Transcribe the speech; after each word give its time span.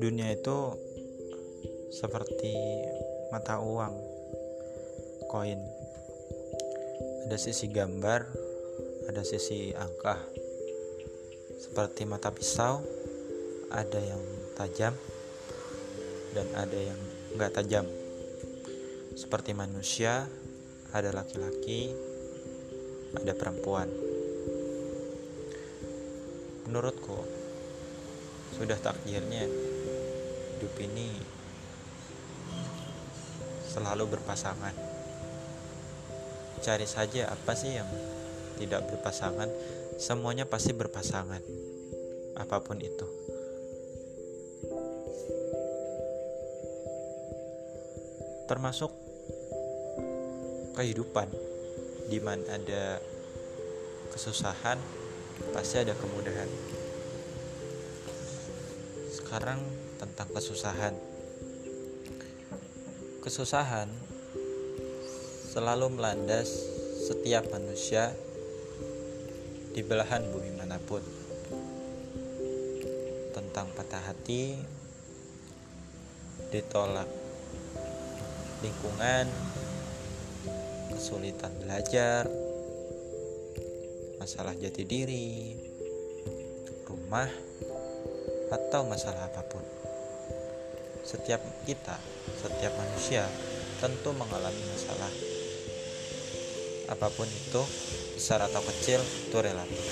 dunia 0.00 0.30
itu 0.30 0.58
seperti 1.90 2.54
mata 3.34 3.58
uang 3.58 3.94
koin. 5.26 5.58
Ada 7.26 7.34
sisi 7.34 7.66
gambar 7.66 8.30
ada 9.10 9.26
sisi 9.26 9.74
angka. 9.74 10.22
Seperti 11.58 12.06
mata 12.06 12.30
pisau 12.30 12.78
ada 13.74 13.98
yang 13.98 14.22
tajam 14.54 14.94
dan 16.30 16.46
ada 16.54 16.78
yang 16.78 17.00
enggak 17.34 17.58
tajam. 17.58 17.90
Seperti 19.18 19.50
manusia 19.50 20.30
ada 20.92 21.10
laki-laki 21.14 21.94
ada 23.16 23.34
perempuan 23.34 23.90
menurutku 26.70 27.18
sudah 28.54 28.78
takdirnya 28.78 29.48
hidup 30.60 30.76
ini 30.76 31.16
selalu 33.70 34.12
berpasangan. 34.12 34.76
Cari 36.60 36.84
saja 36.84 37.32
apa 37.32 37.56
sih 37.56 37.80
yang 37.80 37.88
tidak 38.60 38.84
berpasangan, 38.92 39.48
semuanya 39.96 40.44
pasti 40.44 40.76
berpasangan. 40.76 41.40
Apa 42.36 42.60
pun 42.60 42.76
itu. 42.76 43.08
Termasuk 48.44 48.92
kehidupan 50.74 51.28
di 52.10 52.18
mana 52.18 52.42
ada 52.50 52.98
kesusahan, 54.10 54.78
pasti 55.54 55.76
ada 55.78 55.94
kemudahan. 55.94 56.50
Sekarang 59.10 59.62
tentang 60.02 60.28
kesusahan. 60.34 60.94
Kesusahan 63.22 63.86
selalu 65.50 65.94
melandas 65.94 66.50
setiap 67.06 67.46
manusia 67.54 68.10
di 69.70 69.82
belahan 69.86 70.26
bumi 70.34 70.50
mana 70.58 70.82
pun. 70.82 71.02
Tentang 73.30 73.70
patah 73.78 74.02
hati, 74.02 74.58
ditolak 76.50 77.06
lingkungan, 78.60 79.30
kesulitan 80.90 81.54
belajar, 81.62 82.26
masalah 84.18 84.52
jati 84.58 84.84
diri, 84.84 85.56
rumah, 86.84 87.30
atau 88.50 88.82
masalah 88.86 89.30
apa 89.30 89.42
pun. 89.46 89.62
Setiap 91.06 91.40
kita, 91.64 91.96
setiap 92.38 92.74
manusia 92.76 93.24
tentu 93.80 94.12
mengalami 94.14 94.62
masalah. 94.70 95.12
Apa 96.90 97.08
pun 97.14 97.26
itu, 97.26 97.62
besar 98.18 98.42
atau 98.44 98.60
kecil, 98.60 99.00
itu 99.00 99.38
relatif. 99.38 99.86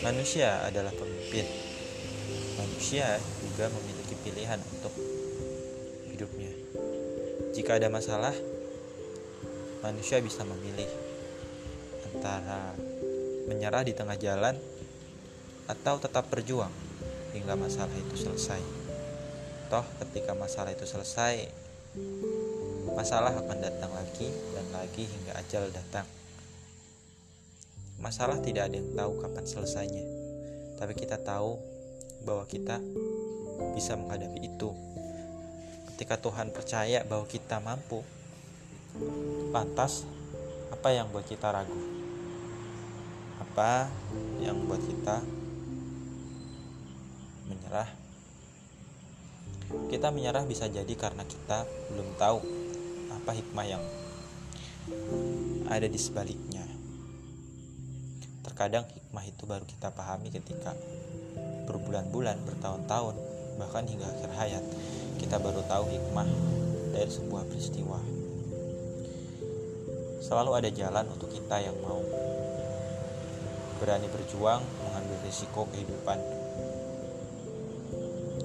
Manusia 0.00 0.62
adalah 0.64 0.94
pemimpin. 0.94 1.44
Manusia 2.56 3.18
juga 3.42 3.66
memiliki 3.68 4.14
pilihan 4.22 4.60
untuk 4.72 4.94
hidupnya. 6.08 6.52
Jika 7.54 7.78
ada 7.78 7.86
masalah, 7.86 8.34
manusia 9.78 10.18
bisa 10.18 10.42
memilih 10.42 10.90
antara 12.10 12.74
menyerah 13.46 13.86
di 13.86 13.94
tengah 13.94 14.18
jalan 14.18 14.58
atau 15.70 16.02
tetap 16.02 16.26
berjuang 16.34 16.74
hingga 17.30 17.54
masalah 17.54 17.94
itu 17.94 18.18
selesai. 18.18 18.58
Toh, 19.70 19.86
ketika 20.02 20.34
masalah 20.34 20.74
itu 20.74 20.82
selesai, 20.82 21.46
masalah 22.90 23.30
akan 23.30 23.58
datang 23.62 23.94
lagi 23.94 24.34
dan 24.50 24.66
lagi 24.74 25.06
hingga 25.06 25.38
ajal 25.38 25.70
datang. 25.70 26.10
Masalah 28.02 28.42
tidak 28.42 28.66
ada 28.66 28.82
yang 28.82 28.90
tahu 28.98 29.22
kapan 29.22 29.46
selesainya, 29.46 30.04
tapi 30.74 30.98
kita 30.98 31.22
tahu 31.22 31.54
bahwa 32.26 32.50
kita 32.50 32.82
bisa 33.78 33.94
menghadapi 33.94 34.42
itu. 34.42 34.93
Ketika 35.94 36.18
Tuhan 36.18 36.50
percaya 36.50 37.06
bahwa 37.06 37.22
kita 37.30 37.62
mampu, 37.62 38.02
lantas 39.54 40.02
apa 40.74 40.90
yang 40.90 41.06
buat 41.14 41.22
kita 41.22 41.54
ragu? 41.54 41.78
Apa 43.38 43.86
yang 44.42 44.58
buat 44.66 44.82
kita 44.82 45.22
menyerah. 47.46 47.86
Kita 49.86 50.10
menyerah 50.10 50.42
bisa 50.50 50.66
jadi 50.66 50.90
karena 50.98 51.22
kita 51.22 51.62
belum 51.94 52.18
tahu 52.18 52.42
apa 53.14 53.30
hikmah 53.30 53.66
yang 53.70 53.82
ada 55.70 55.86
di 55.86 55.98
sebaliknya. 56.02 56.66
Terkadang 58.42 58.90
hikmah 58.90 59.24
itu 59.30 59.46
baru 59.46 59.62
kita 59.62 59.94
pahami 59.94 60.34
ketika 60.34 60.74
berbulan-bulan, 61.70 62.42
bertahun-tahun, 62.42 63.33
bahkan 63.56 63.86
hingga 63.86 64.06
akhir 64.06 64.30
hayat. 64.34 64.64
Kita 65.18 65.40
baru 65.40 65.62
tahu 65.64 65.84
hikmah 65.88 66.28
dari 66.92 67.10
sebuah 67.10 67.46
peristiwa. 67.48 67.98
Selalu 70.24 70.50
ada 70.56 70.70
jalan 70.72 71.04
untuk 71.12 71.28
kita 71.30 71.60
yang 71.60 71.76
mau 71.84 72.00
berani 73.78 74.08
berjuang, 74.08 74.62
mengambil 74.80 75.18
risiko 75.26 75.68
kehidupan 75.68 76.44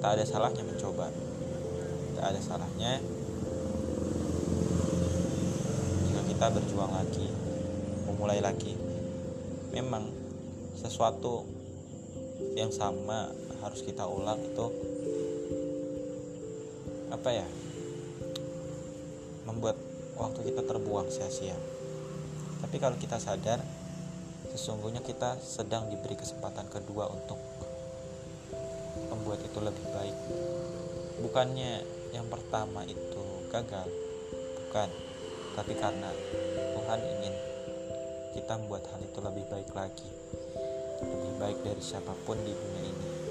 tak 0.00 0.16
ada 0.16 0.24
salahnya 0.24 0.64
mencoba 0.64 1.12
tak 2.16 2.32
ada 2.32 2.40
salahnya 2.40 3.04
jika 6.08 6.20
kita 6.24 6.46
berjuang 6.56 6.88
lagi 6.88 7.28
memulai 8.08 8.40
lagi 8.40 8.80
memang 9.76 10.08
sesuatu 10.80 11.44
yang 12.56 12.72
sama 12.72 13.28
harus 13.60 13.80
kita 13.84 14.08
ulang 14.08 14.40
itu 14.40 14.66
apa 17.12 17.30
ya 17.36 17.46
membuat 19.44 19.76
waktu 20.16 20.52
kita 20.52 20.62
terbuang 20.64 21.12
sia-sia. 21.12 21.56
Tapi 22.60 22.76
kalau 22.80 22.96
kita 22.96 23.20
sadar 23.20 23.60
sesungguhnya 24.52 25.04
kita 25.04 25.36
sedang 25.40 25.88
diberi 25.92 26.16
kesempatan 26.16 26.66
kedua 26.72 27.08
untuk 27.12 27.36
membuat 29.12 29.44
itu 29.44 29.58
lebih 29.60 29.86
baik. 29.92 30.16
Bukannya 31.20 31.84
yang 32.16 32.26
pertama 32.32 32.86
itu 32.88 33.24
gagal 33.52 33.88
bukan. 34.64 34.88
Tapi 35.58 35.72
karena 35.76 36.08
Tuhan 36.78 37.00
ingin 37.04 37.34
kita 38.38 38.54
membuat 38.56 38.86
hal 38.94 39.00
itu 39.02 39.18
lebih 39.18 39.44
baik 39.50 39.70
lagi. 39.76 40.08
Lebih 41.00 41.32
baik 41.36 41.58
dari 41.64 41.82
siapa 41.82 42.12
pun 42.24 42.38
di 42.40 42.52
dunia 42.54 42.84
ini 42.86 43.29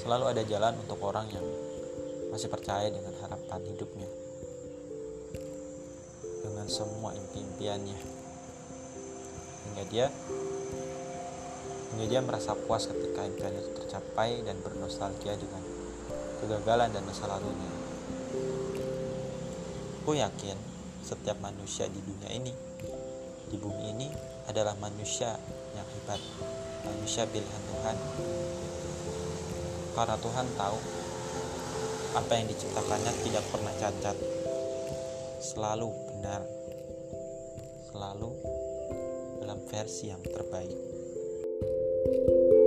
selalu 0.00 0.32
ada 0.32 0.42
jalan 0.48 0.80
untuk 0.80 0.96
orang 1.04 1.28
yang 1.28 1.44
masih 2.32 2.48
percaya 2.48 2.88
dengan 2.88 3.12
harapan 3.20 3.60
hidupnya 3.68 4.08
dengan 6.40 6.66
semua 6.72 7.12
impiannya 7.12 7.98
hingga 9.68 9.84
dia 9.92 10.06
hingga 11.92 12.06
dia 12.08 12.20
merasa 12.24 12.56
puas 12.56 12.88
ketika 12.88 13.28
impian 13.28 13.52
itu 13.52 13.70
tercapai 13.76 14.40
dan 14.40 14.56
bernostalgia 14.64 15.36
dengan 15.36 15.60
kegagalan 16.40 16.88
dan 16.88 17.04
masa 17.04 17.28
lalunya. 17.28 17.70
Aku 20.00 20.16
yakin 20.16 20.56
setiap 21.04 21.36
manusia 21.44 21.84
di 21.92 22.00
dunia 22.00 22.30
ini, 22.32 22.54
di 23.52 23.56
bumi 23.60 23.84
ini 23.92 24.08
adalah 24.48 24.72
manusia 24.80 25.36
yang 25.76 25.84
hebat, 25.84 26.20
manusia 26.88 27.28
pilihan 27.28 27.62
Tuhan. 27.68 27.96
Karena 30.00 30.16
Tuhan 30.16 30.48
tahu 30.56 30.78
apa 32.16 32.32
yang 32.32 32.48
diciptakannya 32.48 33.12
tidak 33.20 33.44
pernah 33.52 33.74
cacat, 33.76 34.16
selalu 35.44 35.92
benar, 36.08 36.40
selalu 37.92 38.32
dalam 39.44 39.60
versi 39.68 40.08
yang 40.08 40.24
terbaik. 40.24 40.72
thank 42.00 42.28
you 42.32 42.59